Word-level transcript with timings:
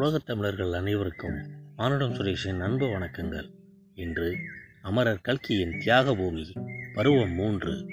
உலகத் 0.00 0.26
தமிழர்கள் 0.26 0.72
அனைவருக்கும் 0.72 1.42
மானுடம் 1.76 2.14
சுரேஷின் 2.14 2.60
அன்பு 2.60 2.86
வணக்கங்கள். 2.86 3.50
இன்று 3.94 4.36
அமரர் 4.82 5.20
கல்கியின் 5.20 5.78
தியாக 5.78 6.14
பூமி 6.14 6.52
பருவம் 6.94 7.32
மூன்று 7.32 7.86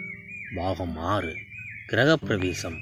பாகம் 0.55 0.97
ஆறு 0.97 1.33
கிரகப்பிரவேசம். 1.91 2.77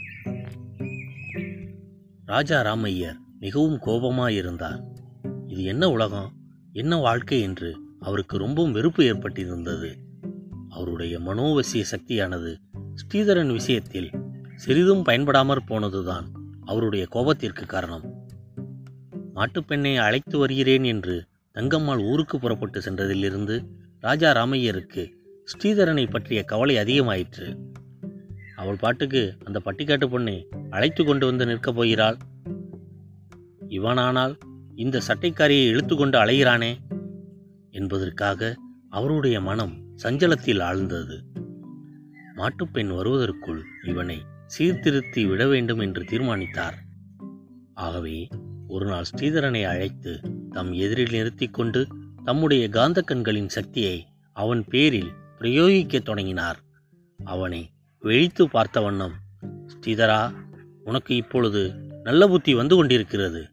ராஜா 2.25 2.61
ராமையர் 2.61 3.15
மிகவும் 3.39 3.79
கோபமாயிருந்தார். 3.81 4.81
இது 5.47 5.63
என்ன 5.63 5.89
உலகம்? 5.89 6.31
என்ன 6.73 6.95
வாழ்க்கை 6.97 7.41
என்று 7.41 7.77
அவருக்கு 7.99 8.37
ரொம்பவும் 8.37 8.71
வெறுப்பு 8.71 9.03
ஏற்பட்டிருந்தது. 9.03 9.95
அவருடைய 10.69 11.19
மனோவசிய 11.19 11.83
சக்தியானது 11.83 12.57
ஸ்ரீதரன் 12.95 13.51
விஷயத்தில் 13.51 14.11
சிறிதும் 14.55 15.05
பயன்படாமற் 15.05 15.65
போனதுதான் 15.67 16.25
அவருடைய 16.65 17.07
கோபத்திற்கு 17.11 17.65
காரணம். 17.65 18.14
மாட்டுப்பெண்ணை 19.35 19.97
அழைத்து 19.97 20.37
வருகிறேன் 20.37 20.83
என்று 20.83 21.25
தங்கம்மாள் 21.53 22.03
ஊருக்கு 22.03 22.39
புறப்பட்டு 22.39 22.79
சென்றதிலிருந்து 22.79 23.65
ராஜா 23.99 24.31
ராமையருக்கு 24.31 25.11
ஸ்ரீதரனை 25.43 26.09
பற்றிய 26.09 26.43
கவலை 26.43 26.75
அதிகமாயிற்று. 26.75 27.57
அவள் 28.55 28.75
பாட்டுக்கு 28.75 29.37
அந்த 29.43 29.61
பட்டிக்காட்டு 29.65 30.07
பொண்ணை 30.07 30.45
அழைத்து 30.69 31.03
கொண்டு 31.03 31.25
வந்து 31.25 31.45
நிற்கப் 31.45 31.75
போகிறாள். 31.75 32.17
இவனானால் 33.67 34.39
இந்த 34.75 35.01
சட்டைக்காரியை 35.07 35.67
இழுத்து 35.67 35.95
கொண்டு 35.95 36.17
அலைகிறானே 36.17 36.77
என்பதற்காக 37.71 38.55
அவருடைய 38.89 39.41
மனம் 39.41 39.95
சஞ்சலத்தில் 40.03 40.63
ஆழ்ந்தது. 40.63 41.23
மாட்டுப்பெண் 42.35 42.95
வருவதற்குள் 42.95 43.63
இவனை 43.83 44.21
சீர்திருத்தி 44.45 45.25
விட 45.25 45.47
வேண்டும் 45.47 45.79
என்று 45.79 46.03
தீர்மானித்தார். 46.03 46.77
ஆகவே 47.73 48.27
ஒரு 48.67 48.85
நாள் 48.85 49.03
ஸ்ரீதரனை 49.15 49.65
அழைத்து 49.65 50.19
தம் 50.49 50.73
எதிரில் 50.73 51.11
நிறுத்தி 51.11 51.47
கொண்டு 51.47 51.87
தம்முடைய 52.23 52.69
காந்த 52.69 53.01
கண்களின் 53.01 53.49
சக்தியை 53.49 54.07
அவன் 54.33 54.63
பேரில் 54.67 55.11
பிரயோகிக்கத் 55.39 56.01
தொடங்கினார். 56.01 56.59
அவனை 57.23 57.69
வெழித்து 57.99 58.49
பார்த்த 58.49 58.81
வண்ணம் 58.81 59.13
ஸ்ரீதரா 59.67 60.33
உனக்கு 60.83 61.15
இப்பொழுது 61.15 61.73
நல்ல 62.03 62.27
புத்தி 62.27 62.53
வந்து 62.53 62.75
கொண்டிருக்கிறது 62.75 63.49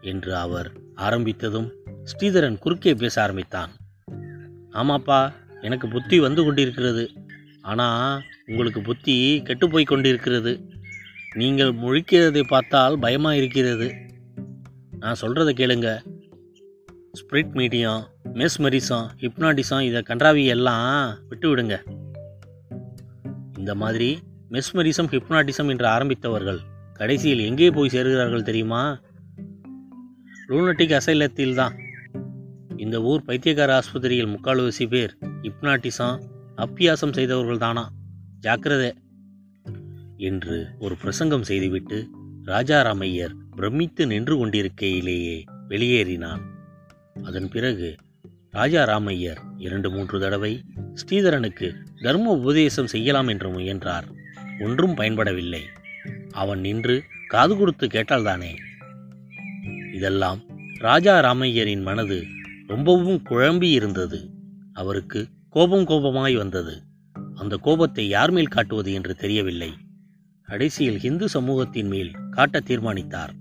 என்று 0.00 0.36
அவர் 0.36 0.72
ஆரம்பித்ததும் 0.96 1.70
ஸ்ரீதரன் 2.04 2.58
குறுக்கே 2.58 2.94
பேச 2.94 3.22
ஆரம்பித்தான். 3.22 3.70
ஆமாப்பா 4.72 5.32
எனக்கு 5.60 5.88
புத்தி 5.88 6.20
வந்து 6.20 6.44
கொண்டிருக்கிறது. 6.44 7.10
ஆனால் 7.62 8.22
உங்களுக்கு 8.46 8.80
புத்தி 8.80 9.42
கெட்டுப்போய் 9.44 9.84
கொண்டிருக்கிறது. 9.84 10.68
நீங்கள் 11.34 11.72
முழிக்கிறதை 11.72 12.42
பார்த்தால் 12.48 12.98
பயமாக 12.98 13.36
இருக்கிறது 13.36 14.03
நான் 15.04 15.20
சொல்கிறத 15.20 15.50
கேளுங்க. 15.60 15.88
ஸ்பிரிட் 17.20 17.50
மீடியம் 17.54 18.02
மெஸ்மரிசம் 18.24 19.06
ஹிப்னாட்டிசம் 19.20 19.80
இதை 19.80 20.02
கன்றாவி 20.08 20.46
எல்லாம் 20.46 21.18
விட்டு 21.28 21.56
விடுங்க. 21.56 21.74
இந்த 23.58 23.74
மாதிரி 23.74 24.18
மெஸ்மரிசம் 24.50 25.10
ஹிப்னாட்டிசம் 25.10 25.68
என்று 25.68 25.86
ஆரம்பித்தவர்கள் 25.86 26.58
கடைசியில் 26.92 27.38
எங்கே 27.38 27.70
போய் 27.70 27.88
சேருகிறார்கள் 27.88 28.42
தெரியுமா? 28.42 28.98
லூனட்டிக் 30.48 31.00
அசைலத்தில் 31.00 31.54
தான். 31.54 31.76
இந்த 32.76 33.02
ஊர் 33.02 33.22
பைத்தியக்கார 33.22 33.78
ஆஸ்பத்திரியில் 33.78 34.34
முக்கால்வாசி 34.34 34.88
பேர் 34.88 35.18
ஹிப்னாட்டிசம் 35.42 36.18
அப்பியாசம் 36.56 37.12
செய்தவர்கள் 37.12 37.58
தானா 37.58 37.90
ஜாக்கிரதை. 38.40 38.92
என்று 40.16 40.68
ஒரு 40.78 40.96
பிரசங்கம் 40.96 41.42
செய்துவிட்டு 41.42 42.08
ராஜாராமையர் 42.46 43.34
பிரமித்து 43.56 44.06
நின்று 44.06 44.36
கொண்டிருக்கையிலேயே 44.36 45.44
வெளியேறினான். 45.68 46.40
அதன் 47.24 47.48
பிறகு 47.48 47.94
ராஜா 48.50 48.84
ராமையர் 48.84 49.36
இரண்டு 49.58 49.90
மூன்று 49.90 50.20
தடவை 50.20 50.62
ஸ்ரீதரனுக்கு 50.94 51.74
தர்ம 52.02 52.30
உபதேசம் 52.30 52.86
செய்யலாம் 52.86 53.28
என்று 53.28 53.50
முயன்றார். 53.50 54.04
ஒன்றும் 54.60 54.96
பயன்படவில்லை. 54.96 55.60
அவன் 56.30 56.60
நின்று 56.60 57.02
காது 57.26 57.56
கொடுத்து 57.56 57.86
கேட்டால்தானே 57.86 58.56
இதெல்லாம் 59.92 60.40
ராஜா 60.78 61.20
ராமையரின் 61.20 61.82
மனது 61.82 62.24
ரொம்பவும் 62.66 63.22
குழம்பி 63.30 63.70
இருந்தது. 63.70 64.30
அவருக்கு 64.72 65.28
கோபம் 65.50 65.86
கோபமாய் 65.86 66.36
வந்தது. 66.36 66.82
அந்த 67.34 67.56
கோபத்தை 67.56 68.08
யார் 68.08 68.30
மேல் 68.30 68.46
காட்டுவது 68.46 68.92
என்று 68.92 69.14
தெரியவில்லை. 69.14 69.74
கடைசியில் 70.48 71.00
இந்து 71.02 71.28
சமூகத்தின் 71.28 71.86
மேல் 71.86 72.10
காட்ட 72.30 72.60
தீர்மானித்தார். 72.60 73.32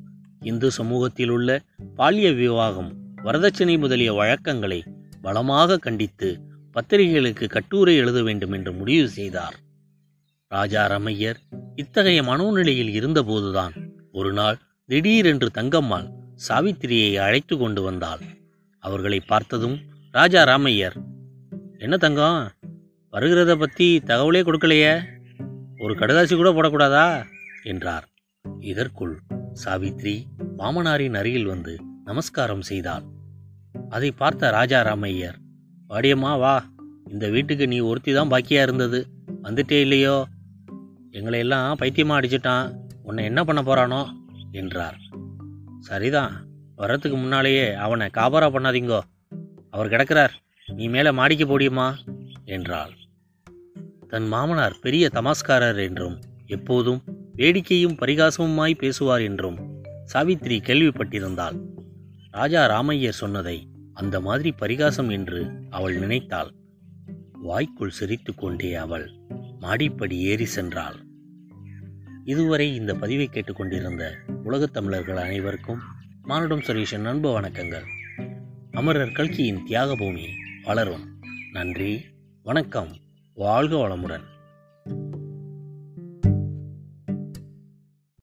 இந்து 0.41 0.71
சமூகத்தில் 0.71 1.29
உள்ள 1.29 1.49
பாலிய 1.95 2.31
விவாகம் 2.31 2.91
வரதட்சணை 3.23 3.79
முதலிய 3.79 4.13
வழக்கங்களை 4.13 4.83
பலமாக 5.21 5.77
கண்டித்து 5.77 6.29
பத்திரிகைகளுக்கு 6.71 7.47
கட்டுரை 7.47 7.95
எழுத 7.95 8.23
வேண்டும் 8.23 8.51
என்று 8.51 8.73
முடிவு 8.73 9.07
செய்தார். 9.09 9.55
ராஜா 10.47 10.81
ரமையர் 10.87 11.39
இத்தகைய 11.75 12.21
மனோநிலையில் 12.23 12.91
இருந்தபோதுதான் 12.99 13.75
ஒரு 14.11 14.33
நாள் 14.33 14.57
திடீரென்று 14.89 15.49
தங்கம்மாள் 15.53 16.07
சாவித்திரியை 16.47 17.15
அழைத்து 17.17 17.57
கொண்டு 17.57 17.81
வந்தாள். 17.81 18.19
அவர்களை 18.83 19.19
பார்த்ததும் 19.19 19.77
ராஜா 20.11 20.43
ராமையர் 20.43 20.97
என்ன 21.77 21.97
தங்கம்? 21.97 22.51
வருகிறத 23.13 23.55
பற்றி 23.55 24.01
தகவலே 24.05 24.41
கொடுக்கலையே? 24.43 24.93
ஒரு 25.83 25.93
கடுதாசி 25.93 26.35
கூட 26.35 26.51
போடக்கூடாதா? 26.51 27.25
என்றார். 27.63 28.09
இதற்குள் 28.59 29.19
சாவித்ரி 29.65 30.23
மாமனாரின் 30.57 31.13
அருகில் 31.13 31.45
வந்து 31.45 31.79
நமஸ்காரம் 32.03 32.61
செய்தாள். 32.61 33.03
அதை 33.89 34.11
பார்த்த 34.11 34.49
ராஜா 34.49 34.81
ராமையர் 34.81 35.33
வாடியம்மா 35.89 36.39
வா. 36.39 36.65
இந்த 37.11 37.29
வீட்டுக்கு 37.29 37.67
நீ 37.67 37.79
ஒருத்தி 37.79 38.13
தான் 38.13 38.29
பாக்கியா 38.29 38.61
இருந்தது. 38.61 39.07
வந்துட்டே 39.43 39.79
இல்லையோ? 39.79 40.25
எங்களை 41.11 41.39
எல்லாம் 41.39 41.77
பைத்தியமா 41.77 42.17
அடிச்சிட்டான். 42.19 42.75
உன்னை 43.03 43.23
என்ன 43.23 43.43
பண்ண 43.43 43.61
போறானோ? 43.61 44.11
என்றார். 44.51 44.97
சரிதான். 45.79 46.45
வர்றதுக்கு 46.75 47.17
முன்னாலேயே 47.17 47.73
அவனை 47.73 48.07
காபரா 48.07 48.49
பண்ணாதீங்கோ. 48.49 48.99
அவர் 49.69 49.89
கிடக்கிறார். 49.89 50.41
நீ 50.65 50.87
மேலே 50.87 51.09
மாடிக்க 51.09 51.45
போடியுமா 51.45 51.93
என்றாள். 52.45 52.91
தன் 54.13 54.27
மாமனார் 54.27 54.79
பெரிய 54.81 55.09
தமாஸ்காரர் 55.13 55.83
என்றும் 55.83 56.19
எப்போதும் 56.45 57.03
வேடிக்கையும் 57.35 57.97
பரிகாசமுமாய் 57.97 58.77
பேசுவார் 58.77 59.21
என்றும் 59.21 59.83
சாவித்ரி 60.13 60.61
கேள்விப்பட்டிருந்தாள். 60.61 61.59
ராஜா 62.31 62.67
ராமையர் 62.67 63.09
சொன்னதை 63.09 63.67
அந்த 63.93 64.19
மாதிரி 64.19 64.51
பரிகாசம் 64.51 65.09
என்று 65.09 65.51
அவள் 65.69 65.97
நினைத்தாள். 65.97 66.53
வாய்க்குள் 67.33 67.89
சிரித்து 67.89 68.35
கொண்டே 68.35 68.73
அவள் 68.73 69.11
மாடிப்படி 69.59 70.17
ஏறி 70.17 70.47
சென்றாள். 70.55 70.95
இதுவரை 72.23 72.75
இந்த 72.75 72.95
பதிவை 72.95 73.27
கேட்டுக்கொண்டிருந்த 73.27 74.15
உலகத் 74.43 74.73
தமிழர்கள் 74.73 75.17
அனைவருக்கும் 75.17 75.79
மானுடம் 76.21 76.61
சுரேஷன் 76.61 77.03
அன்பு 77.03 77.41
வணக்கங்கள். 77.41 77.85
அமரர் 78.71 79.11
கல்கியின் 79.11 79.63
தியாக 79.65 79.95
பூமி 79.95 80.27
வளரும். 80.63 81.21
நன்றி 81.51 82.01
வணக்கம். 82.43 83.01
வாழ்க 83.35 83.75
வளமுடன். 83.75 84.23